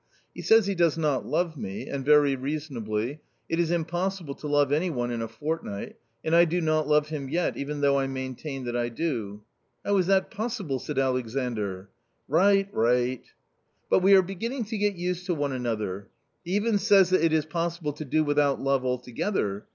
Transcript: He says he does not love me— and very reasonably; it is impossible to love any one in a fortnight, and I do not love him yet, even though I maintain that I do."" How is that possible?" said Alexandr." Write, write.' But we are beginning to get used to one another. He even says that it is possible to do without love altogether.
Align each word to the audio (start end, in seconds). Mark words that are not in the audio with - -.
He 0.33 0.41
says 0.41 0.65
he 0.65 0.73
does 0.73 0.97
not 0.97 1.27
love 1.27 1.55
me— 1.55 1.85
and 1.87 2.03
very 2.03 2.35
reasonably; 2.35 3.21
it 3.47 3.59
is 3.59 3.69
impossible 3.69 4.33
to 4.33 4.47
love 4.47 4.71
any 4.71 4.89
one 4.89 5.11
in 5.11 5.21
a 5.21 5.27
fortnight, 5.27 5.95
and 6.25 6.35
I 6.35 6.43
do 6.43 6.59
not 6.59 6.87
love 6.87 7.09
him 7.09 7.29
yet, 7.29 7.55
even 7.55 7.81
though 7.81 7.99
I 7.99 8.07
maintain 8.07 8.63
that 8.65 8.75
I 8.75 8.89
do."" 8.89 9.43
How 9.85 9.95
is 9.97 10.07
that 10.07 10.31
possible?" 10.31 10.79
said 10.79 10.97
Alexandr." 10.97 11.91
Write, 12.27 12.69
write.' 12.73 13.33
But 13.91 14.01
we 14.01 14.15
are 14.15 14.23
beginning 14.23 14.63
to 14.65 14.77
get 14.79 14.95
used 14.95 15.27
to 15.27 15.35
one 15.35 15.51
another. 15.53 16.07
He 16.43 16.53
even 16.55 16.79
says 16.79 17.11
that 17.11 17.23
it 17.23 17.31
is 17.31 17.45
possible 17.45 17.93
to 17.93 18.03
do 18.03 18.23
without 18.23 18.59
love 18.59 18.83
altogether. 18.83 19.67